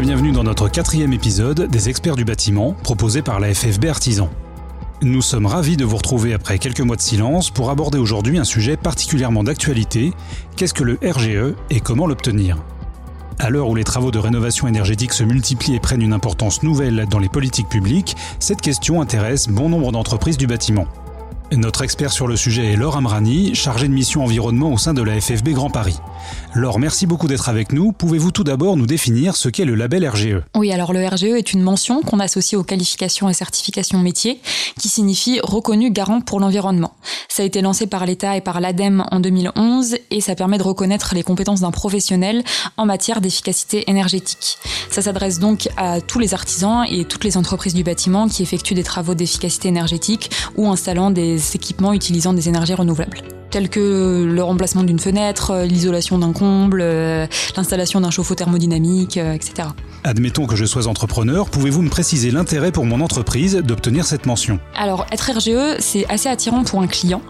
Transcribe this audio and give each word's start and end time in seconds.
bienvenue 0.00 0.32
dans 0.32 0.44
notre 0.44 0.70
quatrième 0.70 1.12
épisode 1.12 1.68
des 1.68 1.90
experts 1.90 2.16
du 2.16 2.24
bâtiment 2.24 2.72
proposé 2.72 3.20
par 3.20 3.38
la 3.38 3.52
FFB 3.52 3.84
Artisan. 3.84 4.30
Nous 5.02 5.20
sommes 5.20 5.44
ravis 5.44 5.76
de 5.76 5.84
vous 5.84 5.98
retrouver 5.98 6.32
après 6.32 6.58
quelques 6.58 6.80
mois 6.80 6.96
de 6.96 7.02
silence 7.02 7.50
pour 7.50 7.68
aborder 7.68 7.98
aujourd'hui 7.98 8.38
un 8.38 8.44
sujet 8.44 8.78
particulièrement 8.78 9.44
d'actualité, 9.44 10.14
qu'est-ce 10.56 10.72
que 10.72 10.84
le 10.84 10.98
RGE 11.04 11.54
et 11.68 11.80
comment 11.80 12.06
l'obtenir? 12.06 12.56
À 13.38 13.50
l'heure 13.50 13.68
où 13.68 13.74
les 13.74 13.84
travaux 13.84 14.10
de 14.10 14.18
rénovation 14.18 14.66
énergétique 14.66 15.12
se 15.12 15.22
multiplient 15.22 15.74
et 15.74 15.80
prennent 15.80 16.02
une 16.02 16.14
importance 16.14 16.62
nouvelle 16.62 17.06
dans 17.10 17.18
les 17.18 17.28
politiques 17.28 17.68
publiques, 17.68 18.16
cette 18.38 18.62
question 18.62 19.02
intéresse 19.02 19.48
bon 19.48 19.68
nombre 19.68 19.92
d'entreprises 19.92 20.38
du 20.38 20.46
bâtiment. 20.46 20.86
Notre 21.52 21.82
expert 21.82 22.12
sur 22.12 22.26
le 22.26 22.36
sujet 22.36 22.72
est 22.72 22.76
Laure 22.76 22.96
Amrani, 22.96 23.54
chargée 23.54 23.88
de 23.88 23.92
mission 23.92 24.24
environnement 24.24 24.72
au 24.72 24.78
sein 24.78 24.94
de 24.94 25.02
la 25.02 25.20
FFB 25.20 25.50
Grand 25.50 25.68
Paris. 25.68 26.00
Laure, 26.54 26.78
merci 26.78 27.06
beaucoup 27.06 27.28
d'être 27.28 27.48
avec 27.48 27.72
nous. 27.72 27.92
Pouvez-vous 27.92 28.32
tout 28.32 28.44
d'abord 28.44 28.76
nous 28.76 28.86
définir 28.86 29.36
ce 29.36 29.48
qu'est 29.48 29.64
le 29.64 29.74
label 29.74 30.08
RGE 30.08 30.42
Oui, 30.56 30.72
alors 30.72 30.92
le 30.92 31.06
RGE 31.06 31.24
est 31.24 31.52
une 31.52 31.62
mention 31.62 32.02
qu'on 32.02 32.18
associe 32.18 32.60
aux 32.60 32.64
qualifications 32.64 33.28
et 33.28 33.34
certifications 33.34 33.98
métiers, 33.98 34.40
qui 34.78 34.88
signifie 34.88 35.40
reconnu 35.42 35.90
garant 35.90 36.20
pour 36.20 36.40
l'environnement. 36.40 36.92
Ça 37.28 37.42
a 37.42 37.46
été 37.46 37.60
lancé 37.62 37.86
par 37.86 38.04
l'État 38.04 38.36
et 38.36 38.40
par 38.40 38.60
l'ADEME 38.60 39.04
en 39.10 39.20
2011 39.20 39.96
et 40.10 40.20
ça 40.20 40.34
permet 40.34 40.58
de 40.58 40.62
reconnaître 40.62 41.14
les 41.14 41.22
compétences 41.22 41.60
d'un 41.60 41.70
professionnel 41.70 42.42
en 42.76 42.86
matière 42.86 43.20
d'efficacité 43.20 43.88
énergétique. 43.88 44.58
Ça 44.90 45.02
s'adresse 45.02 45.38
donc 45.38 45.68
à 45.76 46.00
tous 46.00 46.18
les 46.18 46.34
artisans 46.34 46.84
et 46.88 47.04
toutes 47.04 47.24
les 47.24 47.36
entreprises 47.36 47.74
du 47.74 47.84
bâtiment 47.84 48.28
qui 48.28 48.42
effectuent 48.42 48.74
des 48.74 48.82
travaux 48.82 49.14
d'efficacité 49.14 49.68
énergétique 49.68 50.30
ou 50.56 50.68
installant 50.68 51.10
des 51.10 51.54
équipements 51.54 51.92
utilisant 51.92 52.32
des 52.32 52.48
énergies 52.48 52.74
renouvelables 52.74 53.22
tels 53.50 53.68
que 53.68 54.24
le 54.24 54.42
remplacement 54.42 54.84
d'une 54.84 54.98
fenêtre, 54.98 55.50
euh, 55.50 55.64
l'isolation 55.64 56.18
d'un 56.18 56.32
comble, 56.32 56.80
euh, 56.82 57.26
l'installation 57.56 58.00
d'un 58.00 58.10
chauffe-eau 58.10 58.34
thermodynamique, 58.34 59.16
euh, 59.16 59.32
etc. 59.32 59.68
Admettons 60.02 60.46
que 60.46 60.56
je 60.56 60.64
sois 60.64 60.86
entrepreneur, 60.86 61.50
pouvez-vous 61.50 61.82
me 61.82 61.90
préciser 61.90 62.30
l'intérêt 62.30 62.72
pour 62.72 62.86
mon 62.86 63.00
entreprise 63.00 63.56
d'obtenir 63.56 64.06
cette 64.06 64.24
mention? 64.24 64.58
Alors, 64.74 65.04
être 65.12 65.30
RGE, 65.30 65.78
c'est 65.80 66.06
assez 66.08 66.28
attirant 66.28 66.64
pour 66.64 66.80
un 66.80 66.86
client, 66.86 67.20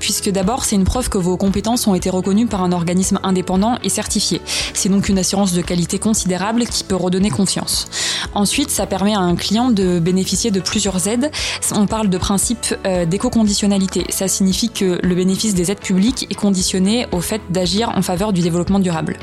puisque 0.00 0.30
d'abord, 0.30 0.64
c'est 0.64 0.74
une 0.74 0.84
preuve 0.84 1.08
que 1.08 1.18
vos 1.18 1.36
compétences 1.36 1.86
ont 1.86 1.94
été 1.94 2.10
reconnues 2.10 2.46
par 2.46 2.62
un 2.62 2.72
organisme 2.72 3.20
indépendant 3.22 3.78
et 3.84 3.88
certifié. 3.88 4.40
C'est 4.74 4.88
donc 4.88 5.08
une 5.08 5.18
assurance 5.18 5.52
de 5.52 5.60
qualité 5.60 6.00
considérable 6.00 6.64
qui 6.66 6.82
peut 6.82 6.96
redonner 6.96 7.30
confiance. 7.30 7.86
Ensuite, 8.34 8.70
ça 8.70 8.86
permet 8.86 9.14
à 9.14 9.20
un 9.20 9.36
client 9.36 9.70
de 9.70 10.00
bénéficier 10.00 10.50
de 10.50 10.60
plusieurs 10.60 11.06
aides. 11.06 11.30
On 11.72 11.86
parle 11.86 12.08
de 12.08 12.18
principe 12.18 12.74
d'éco-conditionnalité. 13.06 14.06
Ça 14.08 14.26
signifie 14.26 14.70
que 14.70 14.98
le 15.02 15.14
bénéfice 15.14 15.54
des 15.54 15.70
aides 15.70 15.80
publiques 15.80 16.26
est 16.30 16.34
conditionné 16.34 17.06
au 17.12 17.20
fait 17.20 17.42
d'agir 17.50 17.92
en 17.94 18.02
faveur 18.02 18.32
du 18.32 18.40
développement 18.40 18.80
durable. 18.80 19.18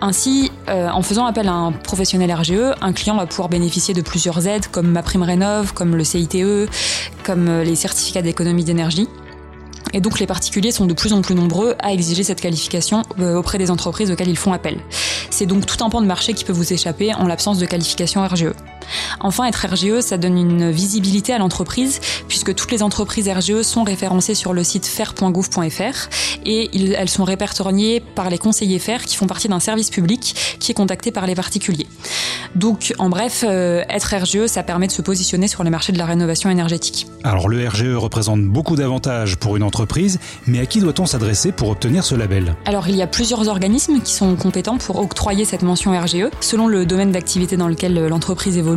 Ainsi, 0.00 0.52
euh, 0.68 0.88
en 0.88 1.02
faisant 1.02 1.26
appel 1.26 1.48
à 1.48 1.52
un 1.52 1.72
professionnel 1.72 2.32
RGE, 2.32 2.74
un 2.80 2.92
client 2.92 3.16
va 3.16 3.26
pouvoir 3.26 3.48
bénéficier 3.48 3.94
de 3.94 4.02
plusieurs 4.02 4.46
aides 4.46 4.66
comme 4.70 4.88
ma 4.88 5.02
prime 5.02 5.22
rénov, 5.22 5.72
comme 5.72 5.96
le 5.96 6.04
CITE, 6.04 6.68
comme 7.24 7.48
euh, 7.48 7.64
les 7.64 7.76
certificats 7.76 8.22
d'économie 8.22 8.64
d'énergie. 8.64 9.08
Et 9.92 10.00
donc 10.00 10.18
les 10.18 10.26
particuliers 10.26 10.72
sont 10.72 10.86
de 10.86 10.94
plus 10.94 11.12
en 11.12 11.22
plus 11.22 11.34
nombreux 11.34 11.74
à 11.78 11.92
exiger 11.92 12.22
cette 12.22 12.40
qualification 12.40 13.02
euh, 13.18 13.36
auprès 13.36 13.58
des 13.58 13.70
entreprises 13.70 14.10
auxquelles 14.10 14.28
ils 14.28 14.36
font 14.36 14.52
appel. 14.52 14.78
C'est 15.30 15.46
donc 15.46 15.66
tout 15.66 15.82
un 15.84 15.90
pan 15.90 16.00
de 16.00 16.06
marché 16.06 16.34
qui 16.34 16.44
peut 16.44 16.52
vous 16.52 16.72
échapper 16.72 17.14
en 17.14 17.26
l'absence 17.26 17.58
de 17.58 17.66
qualification 17.66 18.26
RGE. 18.26 18.52
Enfin, 19.20 19.44
être 19.46 19.66
RGE, 19.66 20.00
ça 20.00 20.18
donne 20.18 20.38
une 20.38 20.70
visibilité 20.70 21.32
à 21.32 21.38
l'entreprise, 21.38 22.00
puisque 22.28 22.54
toutes 22.54 22.70
les 22.72 22.82
entreprises 22.82 23.28
RGE 23.28 23.62
sont 23.62 23.84
référencées 23.84 24.34
sur 24.34 24.52
le 24.52 24.64
site 24.64 24.86
fer.gouv.fr 24.86 26.08
et 26.44 26.94
elles 26.94 27.08
sont 27.08 27.24
répertoriées 27.24 28.00
par 28.00 28.30
les 28.30 28.38
conseillers 28.38 28.78
fer 28.78 29.04
qui 29.04 29.16
font 29.16 29.26
partie 29.26 29.48
d'un 29.48 29.60
service 29.60 29.90
public 29.90 30.56
qui 30.60 30.70
est 30.70 30.74
contacté 30.74 31.10
par 31.10 31.26
les 31.26 31.34
particuliers. 31.34 31.86
Donc, 32.54 32.94
en 32.98 33.10
bref, 33.10 33.44
euh, 33.46 33.82
être 33.90 34.14
RGE, 34.14 34.46
ça 34.46 34.62
permet 34.62 34.86
de 34.86 34.92
se 34.92 35.02
positionner 35.02 35.48
sur 35.48 35.62
les 35.64 35.70
marchés 35.70 35.92
de 35.92 35.98
la 35.98 36.06
rénovation 36.06 36.48
énergétique. 36.48 37.06
Alors, 37.22 37.48
le 37.48 37.68
RGE 37.68 37.94
représente 37.94 38.42
beaucoup 38.42 38.76
d'avantages 38.76 39.36
pour 39.36 39.56
une 39.56 39.62
entreprise, 39.62 40.18
mais 40.46 40.60
à 40.60 40.66
qui 40.66 40.80
doit-on 40.80 41.06
s'adresser 41.06 41.52
pour 41.52 41.68
obtenir 41.68 42.04
ce 42.04 42.14
label? 42.14 42.54
Alors, 42.64 42.88
il 42.88 42.96
y 42.96 43.02
a 43.02 43.06
plusieurs 43.06 43.48
organismes 43.48 44.00
qui 44.00 44.14
sont 44.14 44.36
compétents 44.36 44.78
pour 44.78 44.98
octroyer 44.98 45.44
cette 45.44 45.62
mention 45.62 45.98
RGE, 46.00 46.30
selon 46.40 46.66
le 46.66 46.86
domaine 46.86 47.12
d'activité 47.12 47.56
dans 47.56 47.68
lequel 47.68 48.06
l'entreprise 48.06 48.56
évolue 48.56 48.75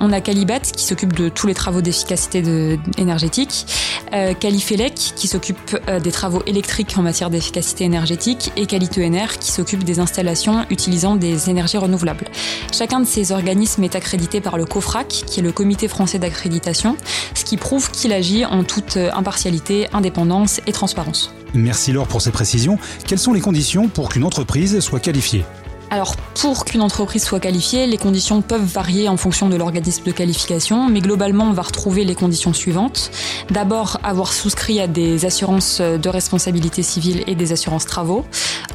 on 0.00 0.12
a 0.12 0.20
Calibat 0.20 0.60
qui 0.60 0.84
s'occupe 0.84 1.12
de 1.12 1.28
tous 1.28 1.46
les 1.46 1.54
travaux 1.54 1.80
d'efficacité 1.80 2.78
énergétique, 2.98 3.66
euh, 4.12 4.34
Califelec 4.34 4.94
qui 4.94 5.28
s'occupe 5.28 5.76
euh, 5.88 6.00
des 6.00 6.10
travaux 6.10 6.42
électriques 6.46 6.94
en 6.96 7.02
matière 7.02 7.30
d'efficacité 7.30 7.84
énergétique 7.84 8.52
et 8.56 8.66
Calito-NR 8.66 9.38
qui 9.38 9.52
s'occupe 9.52 9.84
des 9.84 10.00
installations 10.00 10.66
utilisant 10.70 11.16
des 11.16 11.50
énergies 11.50 11.78
renouvelables. 11.78 12.26
Chacun 12.72 13.00
de 13.00 13.06
ces 13.06 13.32
organismes 13.32 13.84
est 13.84 13.94
accrédité 13.94 14.40
par 14.40 14.56
le 14.56 14.64
COFRAC 14.64 15.08
qui 15.08 15.40
est 15.40 15.42
le 15.42 15.52
Comité 15.52 15.88
français 15.88 16.18
d'accréditation, 16.18 16.96
ce 17.34 17.44
qui 17.44 17.56
prouve 17.56 17.90
qu'il 17.90 18.12
agit 18.12 18.44
en 18.44 18.64
toute 18.64 18.96
euh, 18.96 19.10
impartialité, 19.14 19.86
indépendance 19.92 20.60
et 20.66 20.72
transparence. 20.72 21.32
Merci 21.54 21.92
Laure 21.92 22.06
pour 22.06 22.22
ces 22.22 22.30
précisions. 22.30 22.78
Quelles 23.06 23.18
sont 23.18 23.32
les 23.32 23.40
conditions 23.40 23.88
pour 23.88 24.08
qu'une 24.08 24.24
entreprise 24.24 24.80
soit 24.80 25.00
qualifiée? 25.00 25.44
Alors 25.90 26.14
pour 26.40 26.64
qu'une 26.64 26.82
entreprise 26.82 27.24
soit 27.24 27.40
qualifiée, 27.40 27.86
les 27.86 27.98
conditions 27.98 28.42
peuvent 28.42 28.64
varier 28.64 29.08
en 29.08 29.16
fonction 29.16 29.48
de 29.48 29.56
l'organisme 29.56 30.04
de 30.04 30.12
qualification, 30.12 30.88
mais 30.88 31.00
globalement 31.00 31.44
on 31.44 31.52
va 31.52 31.62
retrouver 31.62 32.04
les 32.04 32.14
conditions 32.14 32.52
suivantes. 32.52 33.10
D'abord 33.50 33.98
avoir 34.04 34.32
souscrit 34.32 34.80
à 34.80 34.86
des 34.86 35.26
assurances 35.26 35.80
de 35.80 36.08
responsabilité 36.08 36.82
civile 36.82 37.24
et 37.26 37.34
des 37.34 37.52
assurances 37.52 37.86
travaux. 37.86 38.24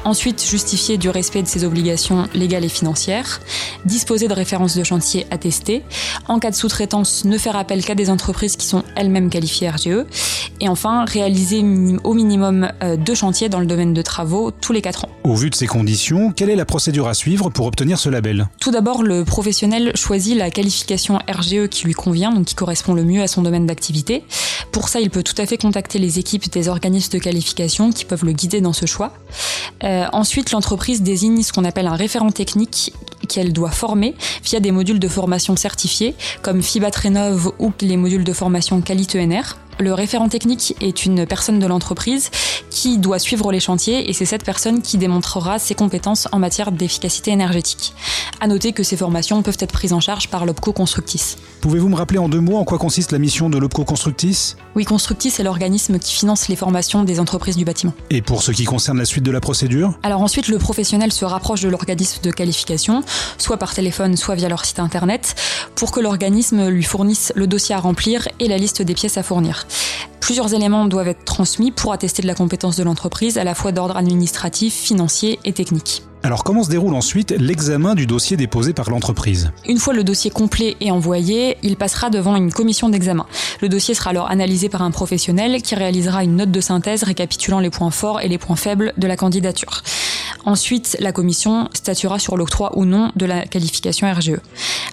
Ensuite 0.04 0.44
justifier 0.44 0.98
du 0.98 1.08
respect 1.08 1.42
de 1.42 1.48
ses 1.48 1.64
obligations 1.64 2.28
légales 2.34 2.64
et 2.64 2.68
financières. 2.68 3.40
Disposer 3.86 4.28
de 4.28 4.34
références 4.34 4.76
de 4.76 4.84
chantier 4.84 5.26
attestées. 5.30 5.82
En 6.28 6.38
cas 6.38 6.50
de 6.50 6.54
sous-traitance, 6.54 7.24
ne 7.24 7.38
faire 7.38 7.56
appel 7.56 7.84
qu'à 7.84 7.94
des 7.94 8.10
entreprises 8.10 8.56
qui 8.56 8.66
sont 8.66 8.84
elles-mêmes 8.94 9.30
qualifiées 9.30 9.70
RGE. 9.70 10.04
Et 10.60 10.68
enfin 10.68 11.04
réaliser 11.04 11.64
au 12.04 12.14
minimum 12.14 12.70
euh, 12.82 12.96
deux 12.96 13.14
chantiers 13.14 13.48
dans 13.48 13.60
le 13.60 13.66
domaine 13.66 13.92
de 13.94 14.02
travaux 14.02 14.50
tous 14.50 14.72
les 14.72 14.80
quatre 14.80 15.04
ans. 15.04 15.10
Au 15.24 15.34
vu 15.34 15.50
de 15.50 15.54
ces 15.54 15.66
conditions, 15.66 16.32
quelle 16.32 16.50
est 16.50 16.56
la 16.56 16.64
procédure 16.64 17.05
à 17.08 17.14
suivre 17.14 17.50
pour 17.50 17.66
obtenir 17.66 17.98
ce 17.98 18.08
label 18.08 18.48
Tout 18.60 18.70
d'abord, 18.70 19.02
le 19.02 19.24
professionnel 19.24 19.92
choisit 19.94 20.36
la 20.36 20.50
qualification 20.50 21.18
RGE 21.28 21.68
qui 21.68 21.84
lui 21.86 21.94
convient, 21.94 22.32
donc 22.32 22.46
qui 22.46 22.54
correspond 22.54 22.94
le 22.94 23.04
mieux 23.04 23.22
à 23.22 23.26
son 23.26 23.42
domaine 23.42 23.66
d'activité. 23.66 24.24
Pour 24.72 24.88
ça, 24.88 25.00
il 25.00 25.10
peut 25.10 25.22
tout 25.22 25.34
à 25.38 25.46
fait 25.46 25.56
contacter 25.56 25.98
les 25.98 26.18
équipes 26.18 26.50
des 26.50 26.68
organismes 26.68 27.12
de 27.12 27.18
qualification 27.18 27.90
qui 27.90 28.04
peuvent 28.04 28.24
le 28.24 28.32
guider 28.32 28.60
dans 28.60 28.72
ce 28.72 28.86
choix. 28.86 29.12
Euh, 29.84 30.06
ensuite, 30.12 30.50
l'entreprise 30.52 31.02
désigne 31.02 31.42
ce 31.42 31.52
qu'on 31.52 31.64
appelle 31.64 31.86
un 31.86 31.96
référent 31.96 32.30
technique 32.30 32.92
qu'elle 33.28 33.52
doit 33.52 33.70
former 33.70 34.14
via 34.44 34.60
des 34.60 34.72
modules 34.72 34.98
de 34.98 35.08
formation 35.08 35.56
certifiés 35.56 36.14
comme 36.42 36.62
FIBAT 36.62 36.90
Rénov 36.94 37.52
ou 37.58 37.72
les 37.80 37.96
modules 37.96 38.24
de 38.24 38.32
formation 38.32 38.80
Qualité 38.80 39.20
ENR. 39.22 39.56
Le 39.78 39.92
référent 39.92 40.30
technique 40.30 40.74
est 40.80 41.04
une 41.04 41.26
personne 41.26 41.58
de 41.58 41.66
l'entreprise 41.66 42.30
qui 42.70 42.96
doit 42.96 43.18
suivre 43.18 43.52
les 43.52 43.60
chantiers 43.60 44.08
et 44.08 44.14
c'est 44.14 44.24
cette 44.24 44.44
personne 44.44 44.80
qui 44.80 44.96
démontrera 44.96 45.58
ses 45.58 45.74
compétences 45.74 46.28
en 46.32 46.38
matière 46.38 46.72
d'efficacité 46.72 47.30
énergétique. 47.30 47.92
À 48.40 48.48
noter 48.48 48.72
que 48.72 48.82
ces 48.82 48.96
formations 48.96 49.42
peuvent 49.42 49.56
être 49.60 49.72
prises 49.72 49.92
en 49.92 50.00
charge 50.00 50.28
par 50.28 50.46
l'OPCO 50.46 50.72
Constructis. 50.72 51.36
Pouvez-vous 51.60 51.88
me 51.88 51.96
rappeler 51.96 52.18
en 52.18 52.28
deux 52.28 52.40
mots 52.40 52.56
en 52.56 52.64
quoi 52.64 52.78
consiste 52.78 53.12
la 53.12 53.18
mission 53.18 53.50
de 53.50 53.58
l'OPCO 53.58 53.84
Constructis? 53.84 54.56
Oui, 54.74 54.84
Constructis 54.84 55.32
est 55.38 55.42
l'organisme 55.42 55.98
qui 55.98 56.14
finance 56.14 56.48
les 56.48 56.56
formations 56.56 57.04
des 57.04 57.20
entreprises 57.20 57.56
du 57.56 57.64
bâtiment. 57.64 57.92
Et 58.08 58.22
pour 58.22 58.42
ce 58.42 58.52
qui 58.52 58.64
concerne 58.64 58.98
la 58.98 59.04
suite 59.04 59.24
de 59.24 59.30
la 59.30 59.40
procédure? 59.40 59.98
Alors 60.02 60.22
ensuite, 60.22 60.48
le 60.48 60.58
professionnel 60.58 61.12
se 61.12 61.24
rapproche 61.24 61.62
de 61.62 61.68
l'organisme 61.68 62.22
de 62.22 62.30
qualification, 62.30 63.02
soit 63.38 63.56
par 63.56 63.74
téléphone, 63.74 64.16
soit 64.16 64.34
via 64.34 64.48
leur 64.48 64.64
site 64.64 64.80
internet, 64.80 65.34
pour 65.74 65.90
que 65.90 66.00
l'organisme 66.00 66.68
lui 66.68 66.82
fournisse 66.82 67.32
le 67.34 67.46
dossier 67.46 67.74
à 67.74 67.78
remplir 67.78 68.28
et 68.40 68.48
la 68.48 68.58
liste 68.58 68.82
des 68.82 68.94
pièces 68.94 69.18
à 69.18 69.22
fournir. 69.22 69.66
Plusieurs 70.20 70.54
éléments 70.54 70.86
doivent 70.86 71.08
être 71.08 71.24
transmis 71.24 71.70
pour 71.70 71.92
attester 71.92 72.20
de 72.20 72.26
la 72.26 72.34
compétence 72.34 72.76
de 72.76 72.82
l'entreprise, 72.82 73.38
à 73.38 73.44
la 73.44 73.54
fois 73.54 73.70
d'ordre 73.70 73.96
administratif, 73.96 74.74
financier 74.74 75.38
et 75.44 75.52
technique. 75.52 76.02
Alors 76.24 76.42
comment 76.42 76.64
se 76.64 76.70
déroule 76.70 76.94
ensuite 76.94 77.30
l'examen 77.30 77.94
du 77.94 78.08
dossier 78.08 78.36
déposé 78.36 78.72
par 78.72 78.90
l'entreprise? 78.90 79.52
Une 79.68 79.78
fois 79.78 79.94
le 79.94 80.02
dossier 80.02 80.30
complet 80.30 80.76
et 80.80 80.90
envoyé, 80.90 81.56
il 81.62 81.76
passera 81.76 82.10
devant 82.10 82.34
une 82.34 82.52
commission 82.52 82.88
d'examen. 82.88 83.26
Le 83.60 83.68
dossier 83.68 83.94
sera 83.94 84.10
alors 84.10 84.28
analysé 84.28 84.68
par 84.68 84.82
un 84.82 84.90
professionnel 84.90 85.62
qui 85.62 85.76
réalisera 85.76 86.24
une 86.24 86.34
note 86.34 86.50
de 86.50 86.60
synthèse 86.60 87.04
récapitulant 87.04 87.60
les 87.60 87.70
points 87.70 87.92
forts 87.92 88.20
et 88.20 88.26
les 88.26 88.38
points 88.38 88.56
faibles 88.56 88.92
de 88.96 89.06
la 89.06 89.16
candidature. 89.16 89.84
Ensuite, 90.46 90.96
la 91.00 91.10
commission 91.10 91.68
statuera 91.74 92.20
sur 92.20 92.36
l'octroi 92.36 92.78
ou 92.78 92.84
non 92.84 93.10
de 93.16 93.26
la 93.26 93.44
qualification 93.44 94.10
RGE. 94.10 94.38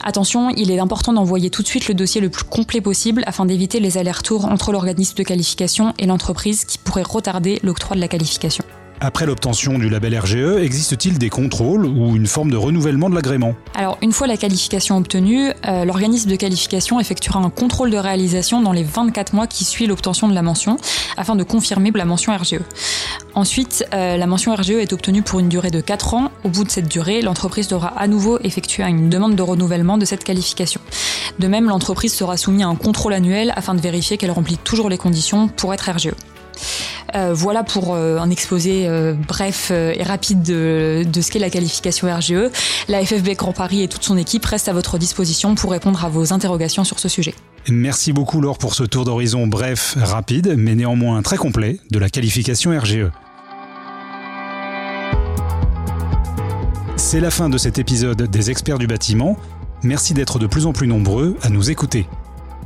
Attention, 0.04 0.50
il 0.50 0.72
est 0.72 0.80
important 0.80 1.14
d'envoyer 1.14 1.52
tout 1.52 1.62
de 1.62 1.68
suite 1.68 1.88
le 1.88 1.94
dossier 1.94 2.22
le 2.22 2.30
plus 2.30 2.44
complet 2.44 2.82
possible 2.82 3.24
afin 3.28 3.46
d'éviter 3.46 3.80
les 3.80 4.00
allers-retours 4.00 4.46
entre 4.46 4.72
l'organisme 4.72 5.16
de 5.16 5.24
qualification 5.24 5.94
et 6.00 6.08
l'entreprise 6.08 6.66
qui 6.66 6.80
pourraient 6.80 7.04
retarder 7.04 7.60
l'octroi 7.64 7.96
de 7.96 8.02
la 8.02 8.08
qualification. 8.08 8.66
Après 9.06 9.26
l'obtention 9.26 9.78
du 9.78 9.90
label 9.90 10.18
RGE, 10.18 10.62
existe-t-il 10.62 11.20
des 11.20 11.30
contrôles 11.30 11.86
ou 11.86 12.16
une 12.16 12.26
forme 12.26 12.52
de 12.52 12.56
renouvellement 12.56 13.10
de 13.10 13.16
l'agrément? 13.16 13.54
Alors, 13.76 13.98
une 14.02 14.14
fois 14.14 14.28
la 14.28 14.38
qualification 14.38 14.96
obtenue, 14.96 15.52
euh, 15.68 15.84
l'organisme 15.84 16.30
de 16.30 16.38
qualification 16.38 17.02
effectuera 17.02 17.42
un 17.42 17.50
contrôle 17.50 17.92
de 17.92 17.98
réalisation 17.98 18.62
dans 18.62 18.72
les 18.72 18.86
24 18.86 19.34
mois 19.34 19.46
qui 19.46 19.66
suivent 19.66 19.90
l'obtention 19.90 20.30
de 20.30 20.34
la 20.34 20.42
mention, 20.42 20.78
afin 21.18 21.36
de 21.36 21.44
confirmer 21.44 21.92
la 21.94 22.06
mention 22.06 22.34
RGE. 22.34 22.62
Ensuite, 23.36 23.86
euh, 23.94 24.16
la 24.16 24.26
mention 24.26 24.56
RGE 24.56 24.70
est 24.70 24.94
obtenue 24.94 25.22
pour 25.22 25.42
une 25.42 25.50
durée 25.50 25.70
de 25.70 25.82
4 25.82 26.14
ans. 26.14 26.32
Au 26.46 26.48
bout 26.48 26.64
de 26.64 26.72
cette 26.72 26.88
durée, 26.88 27.22
l'entreprise 27.22 27.68
devra 27.68 27.90
à 27.90 28.08
nouveau 28.08 28.40
effectuer 28.42 28.84
une 28.84 29.10
demande 29.10 29.36
de 29.36 29.42
renouvellement 29.42 29.98
de 29.98 30.06
cette 30.06 30.24
qualification. 30.24 30.80
De 31.40 31.48
même, 31.50 31.68
l'entreprise 31.68 32.14
sera 32.14 32.38
soumise 32.38 32.64
à 32.64 32.68
un 32.68 32.76
contrôle 32.76 33.12
annuel 33.12 33.52
afin 33.58 33.76
de 33.76 33.82
vérifier 33.82 34.16
qu'elle 34.16 34.32
remplit 34.32 34.58
toujours 34.58 34.88
les 34.88 34.98
conditions 34.98 35.50
pour 35.50 35.74
être 35.74 35.92
RGE. 35.92 36.14
Euh, 37.16 37.34
voilà 37.34 37.64
pour 37.64 37.94
euh, 37.94 38.18
un 38.18 38.30
exposé 38.30 38.88
euh, 38.88 39.14
bref 39.14 39.72
et 39.72 40.04
rapide 40.04 40.42
de, 40.42 41.04
de 41.12 41.22
ce 41.22 41.32
qu'est 41.32 41.40
la 41.40 41.50
qualification 41.50 42.14
RGE. 42.14 42.50
La 42.88 43.06
FFB 43.06 43.30
Grand 43.36 43.54
Paris 43.54 43.84
et 43.84 43.88
toute 43.88 44.04
son 44.04 44.18
équipe 44.18 44.46
restent 44.46 44.70
à 44.70 44.74
votre 44.74 44.98
disposition 44.98 45.56
pour 45.56 45.72
répondre 45.72 46.04
à 46.04 46.10
vos 46.10 46.34
interrogations 46.34 46.84
sur 46.84 47.00
ce 47.00 47.08
sujet. 47.08 47.36
Merci 47.70 48.12
beaucoup 48.12 48.42
Laure 48.42 48.58
pour 48.58 48.76
ce 48.76 48.84
tour 48.84 49.06
d'horizon 49.06 49.48
bref, 49.48 49.96
rapide, 49.98 50.56
mais 50.58 50.76
néanmoins 50.76 51.22
très 51.22 51.38
complet 51.38 51.80
de 51.92 52.00
la 52.00 52.10
qualification 52.10 52.78
RGE. 52.78 53.10
C'est 56.98 57.20
la 57.20 57.32
fin 57.32 57.50
de 57.50 57.58
cet 57.58 57.80
épisode 57.80 58.24
des 58.24 58.50
experts 58.52 58.80
du 58.80 58.88
bâtiment. 58.88 59.38
Merci 59.84 60.14
d'être 60.14 60.40
de 60.40 60.48
plus 60.48 60.66
en 60.66 60.74
plus 60.74 60.88
nombreux 60.88 61.38
à 61.42 61.50
nous 61.50 61.70
écouter. 61.70 62.08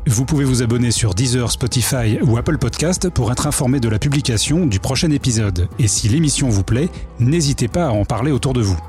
Vous 0.08 0.24
pouvez 0.24 0.46
vous 0.46 0.64
abonner 0.64 0.92
sur 0.92 1.14
Deezer, 1.14 1.52
Spotify 1.52 2.18
ou 2.22 2.38
Apple 2.38 2.58
Podcast 2.58 3.10
pour 3.10 3.30
être 3.30 3.46
informé 3.46 3.82
de 3.82 3.90
la 3.90 4.00
publication 4.00 4.66
du 4.66 4.80
prochain 4.80 5.12
épisode. 5.12 5.68
Et 5.80 5.88
si 5.90 6.08
l'émission 6.08 6.48
vous 6.48 6.64
plaît, 6.64 6.88
n'hésitez 7.20 7.68
pas 7.68 7.88
à 7.88 7.90
en 7.90 8.06
parler 8.06 8.32
autour 8.32 8.54
de 8.54 8.62
vous. 8.62 8.80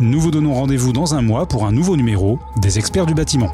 Nous 0.00 0.18
vous 0.18 0.32
donnons 0.32 0.54
rendez-vous 0.54 0.92
dans 0.92 1.14
un 1.14 1.22
mois 1.22 1.46
pour 1.46 1.64
un 1.64 1.70
nouveau 1.70 1.96
numéro 1.96 2.40
des 2.60 2.76
experts 2.76 3.06
du 3.06 3.14
bâtiment. 3.14 3.52